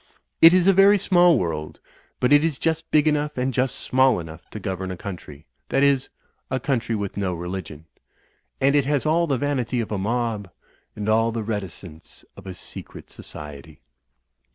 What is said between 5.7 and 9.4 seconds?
is, a country with no re ligion. And it has all the